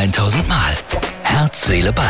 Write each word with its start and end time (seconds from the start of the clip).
1000 0.00 0.48
Mal. 0.48 0.72
Herz, 1.24 1.66
Seele, 1.66 1.92
Ball. 1.92 2.06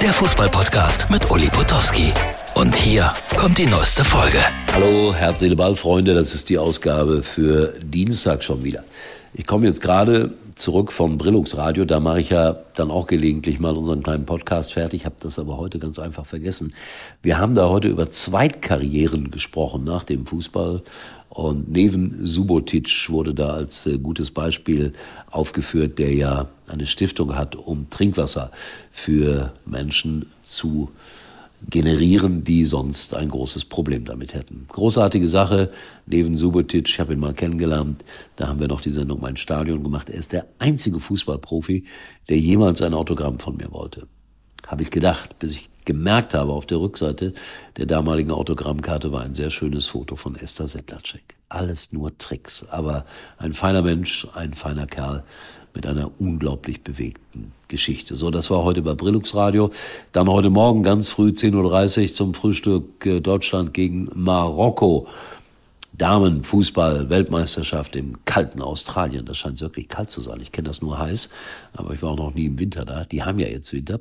Der 0.00 0.12
Fußballpodcast 0.12 1.10
mit 1.10 1.28
Uli 1.32 1.48
Potowski. 1.48 2.12
Und 2.54 2.76
hier 2.76 3.12
kommt 3.36 3.58
die 3.58 3.66
neueste 3.66 4.04
Folge. 4.04 4.38
Hallo, 4.72 5.12
Herz, 5.12 5.40
Seele, 5.40 5.56
Ball, 5.56 5.74
Freunde. 5.74 6.14
Das 6.14 6.32
ist 6.32 6.48
die 6.48 6.58
Ausgabe 6.58 7.24
für 7.24 7.74
Dienstag 7.82 8.44
schon 8.44 8.62
wieder. 8.62 8.84
Ich 9.32 9.48
komme 9.48 9.66
jetzt 9.66 9.82
gerade 9.82 10.30
zurück 10.54 10.92
von 10.92 11.18
Brillux 11.18 11.56
Radio. 11.56 11.84
Da 11.84 12.00
mache 12.00 12.20
ich 12.20 12.30
ja 12.30 12.56
dann 12.74 12.90
auch 12.90 13.06
gelegentlich 13.06 13.60
mal 13.60 13.76
unseren 13.76 14.02
kleinen 14.02 14.26
Podcast 14.26 14.72
fertig. 14.72 15.04
Habe 15.04 15.16
das 15.20 15.38
aber 15.38 15.58
heute 15.58 15.78
ganz 15.78 15.98
einfach 15.98 16.26
vergessen. 16.26 16.74
Wir 17.22 17.38
haben 17.38 17.54
da 17.54 17.68
heute 17.68 17.88
über 17.88 18.08
Zweitkarrieren 18.08 19.30
gesprochen 19.30 19.84
nach 19.84 20.04
dem 20.04 20.26
Fußball. 20.26 20.82
Und 21.28 21.70
Neven 21.70 22.24
Subotic 22.24 23.08
wurde 23.08 23.34
da 23.34 23.54
als 23.54 23.86
äh, 23.86 23.98
gutes 23.98 24.30
Beispiel 24.30 24.92
aufgeführt, 25.30 25.98
der 25.98 26.14
ja 26.14 26.48
eine 26.68 26.86
Stiftung 26.86 27.34
hat, 27.36 27.56
um 27.56 27.90
Trinkwasser 27.90 28.52
für 28.92 29.52
Menschen 29.66 30.26
zu 30.42 30.90
generieren, 31.70 32.44
die 32.44 32.64
sonst 32.64 33.14
ein 33.14 33.28
großes 33.28 33.66
Problem 33.66 34.04
damit 34.04 34.34
hätten. 34.34 34.66
Großartige 34.68 35.28
Sache. 35.28 35.70
Neven 36.06 36.36
Subotic, 36.36 36.88
ich 36.88 37.00
habe 37.00 37.14
ihn 37.14 37.20
mal 37.20 37.34
kennengelernt. 37.34 38.04
Da 38.36 38.48
haben 38.48 38.60
wir 38.60 38.68
noch 38.68 38.80
die 38.80 38.90
Sendung 38.90 39.20
Mein 39.20 39.36
Stadion 39.36 39.82
gemacht. 39.82 40.08
Er 40.10 40.18
ist 40.18 40.32
der 40.32 40.46
einzige 40.58 41.00
Fußballprofi, 41.00 41.84
der 42.28 42.38
jemals 42.38 42.82
ein 42.82 42.94
Autogramm 42.94 43.38
von 43.38 43.56
mir 43.56 43.72
wollte. 43.72 44.06
Habe 44.66 44.82
ich 44.82 44.90
gedacht, 44.90 45.38
bis 45.38 45.54
ich 45.56 45.68
gemerkt 45.84 46.34
habe, 46.34 46.52
auf 46.52 46.66
der 46.66 46.80
Rückseite 46.80 47.32
der 47.76 47.86
damaligen 47.86 48.30
Autogrammkarte 48.30 49.12
war 49.12 49.22
ein 49.22 49.34
sehr 49.34 49.50
schönes 49.50 49.86
Foto 49.86 50.16
von 50.16 50.36
Esther 50.36 50.68
Sedlacek. 50.68 51.36
Alles 51.48 51.92
nur 51.92 52.16
Tricks, 52.18 52.66
aber 52.70 53.04
ein 53.38 53.52
feiner 53.52 53.82
Mensch, 53.82 54.26
ein 54.34 54.54
feiner 54.54 54.86
Kerl 54.86 55.24
mit 55.74 55.86
einer 55.86 56.10
unglaublich 56.18 56.82
bewegten 56.82 57.52
Geschichte. 57.68 58.14
So, 58.14 58.30
das 58.30 58.50
war 58.50 58.62
heute 58.62 58.82
bei 58.82 58.94
Brillux 58.94 59.34
Radio. 59.34 59.70
Dann 60.12 60.28
heute 60.28 60.50
Morgen 60.50 60.82
ganz 60.82 61.08
früh 61.08 61.30
10.30 61.30 62.02
Uhr 62.02 62.14
zum 62.14 62.34
Frühstück 62.34 63.06
äh, 63.06 63.20
Deutschland 63.20 63.74
gegen 63.74 64.08
Marokko. 64.14 65.08
Damenfußball, 65.96 67.08
Weltmeisterschaft 67.08 67.94
im 67.94 68.24
kalten 68.24 68.60
Australien. 68.60 69.26
Das 69.26 69.38
scheint 69.38 69.60
wirklich 69.60 69.88
kalt 69.88 70.10
zu 70.10 70.20
sein. 70.20 70.40
Ich 70.40 70.50
kenne 70.50 70.66
das 70.66 70.82
nur 70.82 70.98
heiß, 70.98 71.30
aber 71.72 71.94
ich 71.94 72.02
war 72.02 72.10
auch 72.10 72.16
noch 72.16 72.34
nie 72.34 72.46
im 72.46 72.58
Winter 72.58 72.84
da. 72.84 73.04
Die 73.04 73.22
haben 73.22 73.38
ja 73.38 73.46
jetzt 73.46 73.72
Winter. 73.72 74.00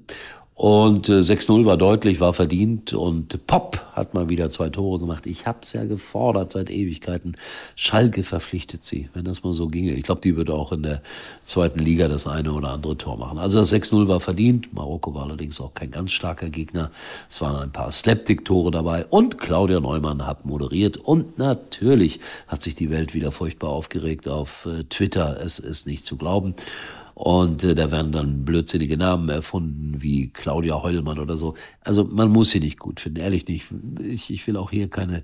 Und 0.56 1.10
äh, 1.10 1.20
6-0 1.20 1.66
war 1.66 1.78
deutlich, 1.78 2.20
war 2.20 2.32
verdient 2.32 2.94
und 2.94 3.48
Pop 3.48 3.84
hat 3.94 4.14
mal 4.14 4.30
wieder 4.30 4.50
zwei 4.50 4.70
Tore 4.70 5.00
gemacht. 5.00 5.26
Ich 5.26 5.48
hab's 5.48 5.74
ja 5.74 5.84
gefordert 5.84 6.52
seit 6.52 6.70
Ewigkeiten. 6.70 7.36
Schalke 7.76 8.22
verpflichtet 8.22 8.84
sie, 8.84 9.10
wenn 9.14 9.26
das 9.26 9.44
mal 9.44 9.54
so 9.54 9.68
ginge. 9.68 9.94
Ich 9.94 10.04
glaube, 10.04 10.22
die 10.22 10.38
würde 10.38 10.54
auch 10.54 10.72
in 10.72 10.84
der 10.84 11.02
zweiten 11.42 11.80
Liga 11.80 12.08
das 12.08 12.28
eine 12.28 12.54
oder 12.54 12.70
andere 12.70 12.98
Tor 12.98 13.18
machen. 13.18 13.40
Also 13.40 13.60
das 13.60 13.74
6-0 13.74 14.08
war 14.08 14.20
verdient. 14.20 14.74
Marokko 14.74 15.16
war 15.16 15.24
allerdings 15.24 15.60
auch 15.60 15.74
kein 15.74 15.90
ganz 15.90 16.12
starker 16.12 16.50
Gegner. 16.50 16.92
Es 17.32 17.42
waren 17.42 17.56
ein 17.56 17.72
paar 17.72 17.92
Slapdick-Tore 17.92 18.70
dabei 18.70 19.06
und 19.06 19.40
Claudia 19.40 19.80
Neumann 19.80 20.28
hat 20.28 20.46
moderiert. 20.46 20.98
Und 20.98 21.40
natürlich 21.40 22.20
hat 22.48 22.62
sich 22.62 22.76
die 22.76 22.92
Welt 22.92 23.16
wieder 23.16 23.32
furchtbar 23.32 23.70
aufgeregt 23.70 24.28
auf 24.28 24.68
äh, 24.68 24.84
Twitter. 24.84 25.40
Es 25.42 25.58
ist 25.58 25.88
nicht 25.88 26.06
zu 26.06 26.16
glauben. 26.16 26.54
Und 27.16 27.64
äh, 27.64 27.76
da 27.76 27.92
werden 27.92 28.12
dann 28.12 28.46
blödsinnige 28.46 28.98
Namen 28.98 29.30
erfunden, 29.30 30.02
wie 30.02 30.30
Claudia 30.30 30.82
Heulmann 30.82 31.20
oder 31.20 31.38
so. 31.38 31.54
Also 31.82 32.04
man 32.04 32.30
muss 32.30 32.52
sie 32.52 32.60
nicht 32.60 32.80
gut 32.80 33.00
finden, 33.00 33.20
ehrlich 33.20 33.48
nicht. 33.48 33.66
Ich, 34.04 34.32
ich 34.32 34.48
will 34.48 34.58
auch 34.58 34.72
hier 34.72 34.90
keine, 34.90 35.24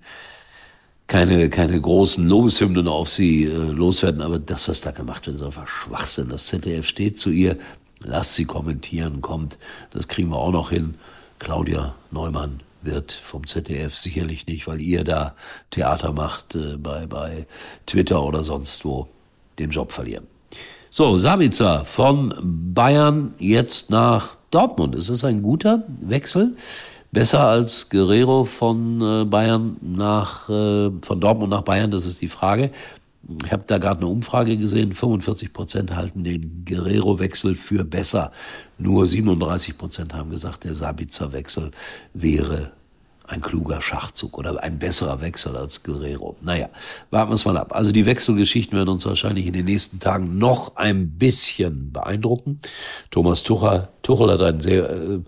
keine, 1.08 1.50
keine 1.50 1.80
großen 1.82 2.28
Lobeshymnen 2.28 2.88
auf 2.88 3.10
sie 3.10 3.46
äh, 3.46 3.56
loswerden, 3.56 4.22
aber 4.22 4.38
das, 4.40 4.68
was 4.68 4.82
da 4.82 4.92
gemacht 4.92 5.26
wird, 5.26 5.38
ist 5.38 5.44
einfach 5.44 5.68
Schwachsinn. 5.68 6.30
Das 6.30 6.46
ZDF 6.46 6.88
steht 6.88 7.20
zu 7.20 7.32
ihr, 7.32 7.58
lasst 8.04 8.36
sie 8.36 8.46
kommentieren, 8.46 9.22
kommt, 9.22 9.58
das 9.92 10.08
kriegen 10.08 10.30
wir 10.30 10.38
auch 10.38 10.52
noch 10.52 10.70
hin. 10.70 10.96
Claudia 11.40 11.96
Neumann 12.12 12.62
wird 12.82 13.12
vom 13.12 13.48
ZDF 13.48 13.96
sicherlich 13.96 14.46
nicht, 14.48 14.68
weil 14.68 14.80
ihr 14.82 15.04
da 15.04 15.36
Theater 15.72 16.14
macht, 16.14 16.56
äh, 16.56 16.78
bei, 16.78 17.08
bei 17.08 17.48
Twitter 17.86 18.24
oder 18.24 18.44
sonst 18.44 18.86
wo, 18.86 19.08
den 19.58 19.72
Job 19.72 19.92
verlieren. 19.92 20.28
So, 20.92 21.18
Sabitzer 21.18 21.86
von 21.86 22.34
Bayern 22.74 23.36
jetzt 23.38 23.92
nach 23.92 24.38
Dortmund. 24.50 24.96
Ist 24.96 25.12
das 25.12 25.24
ein 25.24 25.44
guter 25.44 25.84
Wechsel? 26.02 26.56
Besser 27.12 27.42
als 27.42 27.92
Guerrero 27.92 28.44
von 28.44 29.00
äh, 29.00 29.26
Bayern 29.26 29.78
nach 29.82 30.50
äh, 30.50 30.90
von 31.02 31.22
Dortmund 31.22 31.52
nach 31.52 31.62
Bayern, 31.62 31.92
das 31.92 32.08
ist 32.08 32.22
die 32.22 32.28
Frage. 32.28 32.72
Ich 33.46 33.52
habe 33.52 33.64
da 33.68 33.78
gerade 33.78 34.00
eine 34.00 34.08
Umfrage 34.08 34.58
gesehen, 34.58 34.94
45 34.94 35.54
Prozent 35.54 35.96
halten 35.96 36.24
den 36.24 36.66
Guerrero-Wechsel 36.66 37.54
für 37.54 37.84
besser. 37.84 38.32
Nur 38.80 39.06
37 39.06 39.78
Prozent 39.78 40.16
haben 40.16 40.32
gesagt, 40.32 40.64
der 40.64 40.74
Sabitzer-Wechsel 40.74 41.70
wäre 42.16 42.72
ein 43.30 43.42
kluger 43.42 43.80
Schachzug 43.80 44.38
oder 44.38 44.62
ein 44.62 44.80
besserer 44.80 45.22
Wechsel 45.22 45.56
als 45.56 45.84
Guerrero. 45.84 46.36
Naja, 46.42 46.70
warten 47.12 47.30
wir 47.30 47.36
es 47.36 47.46
mal 47.46 47.58
ab. 47.58 47.76
Also 47.76 47.92
die 47.92 48.06
Wechselgeschichten 48.06 48.78
werden 48.78 48.90
uns 48.90 49.06
wahrscheinlich 49.06 49.46
in 49.46 49.54
den 49.54 49.66
nächsten 49.66 50.00
Tagen 50.00 50.38
noch 50.38 50.76
ein 50.76 51.12
bisschen 51.12 51.92
beeindrucken. 51.92 52.60
Thomas 53.12 53.44
Tuchel, 53.44 53.88
Tuchel 54.02 54.32
hat 54.32 54.42
ein 54.42 54.60
sehr, 54.60 54.90
äh, 54.90 55.20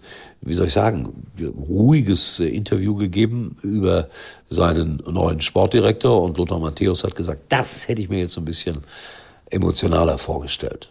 wie 0.42 0.54
soll 0.54 0.68
ich 0.68 0.74
sagen, 0.74 1.28
ruhiges 1.40 2.40
Interview 2.40 2.96
gegeben 2.96 3.58
über 3.62 4.10
seinen 4.50 4.98
neuen 5.08 5.42
Sportdirektor 5.42 6.24
und 6.24 6.38
Lothar 6.38 6.60
Matthäus 6.60 7.04
hat 7.04 7.16
gesagt, 7.16 7.44
das 7.50 7.88
hätte 7.88 8.02
ich 8.02 8.10
mir 8.10 8.20
jetzt 8.20 8.38
ein 8.38 8.46
bisschen 8.46 8.78
emotionaler 9.52 10.18
vorgestellt. 10.18 10.90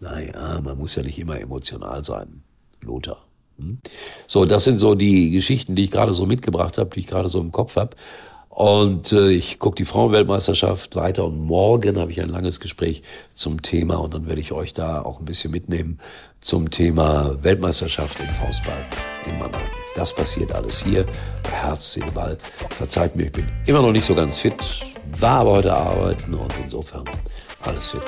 Naja, 0.00 0.60
man 0.62 0.76
muss 0.76 0.94
ja 0.94 1.02
nicht 1.02 1.18
immer 1.18 1.40
emotional 1.40 2.04
sein, 2.04 2.42
Lothar. 2.82 3.29
So, 4.26 4.44
das 4.44 4.64
sind 4.64 4.78
so 4.78 4.94
die 4.94 5.30
Geschichten, 5.30 5.74
die 5.74 5.84
ich 5.84 5.90
gerade 5.90 6.12
so 6.12 6.26
mitgebracht 6.26 6.78
habe, 6.78 6.90
die 6.90 7.00
ich 7.00 7.06
gerade 7.06 7.28
so 7.28 7.40
im 7.40 7.52
Kopf 7.52 7.76
habe. 7.76 7.96
Und 8.50 9.12
äh, 9.12 9.30
ich 9.30 9.58
gucke 9.60 9.76
die 9.76 9.84
Frauenweltmeisterschaft 9.84 10.96
weiter 10.96 11.24
und 11.24 11.38
morgen 11.38 11.98
habe 11.98 12.10
ich 12.10 12.20
ein 12.20 12.28
langes 12.28 12.58
Gespräch 12.58 13.02
zum 13.32 13.62
Thema 13.62 13.94
und 13.94 14.12
dann 14.12 14.26
werde 14.26 14.40
ich 14.40 14.52
euch 14.52 14.74
da 14.74 15.00
auch 15.02 15.20
ein 15.20 15.24
bisschen 15.24 15.52
mitnehmen 15.52 15.98
zum 16.40 16.70
Thema 16.70 17.42
Weltmeisterschaft 17.42 18.18
im 18.18 18.26
Faustball 18.26 18.84
in 19.26 19.38
Mannheim. 19.38 19.62
Das 19.94 20.14
passiert 20.14 20.52
alles 20.52 20.82
hier 20.82 21.06
bei 21.44 21.50
Herz, 21.50 21.92
Seele, 21.92 22.10
Ball. 22.12 22.36
Verzeiht 22.70 23.14
mir, 23.14 23.26
ich 23.26 23.32
bin 23.32 23.46
immer 23.66 23.82
noch 23.82 23.92
nicht 23.92 24.04
so 24.04 24.14
ganz 24.14 24.38
fit, 24.38 24.84
war 25.18 25.40
aber 25.40 25.52
heute 25.52 25.72
arbeiten 25.72 26.34
und 26.34 26.52
insofern 26.62 27.04
alles 27.62 27.92
gut. 27.92 28.02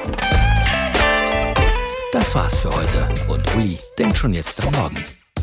Das 2.11 2.35
war's 2.35 2.59
für 2.59 2.77
heute 2.77 3.09
und 3.29 3.57
Uli 3.57 3.79
denkt 3.99 4.19
schon 4.19 4.35
jetzt 4.35 4.63
am 4.63 4.73
Morgen. 4.73 5.03